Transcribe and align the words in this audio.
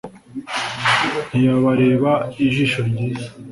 ntiyabareba 1.29 2.11
ijisho 2.45 2.79
ryiza. 2.89 3.29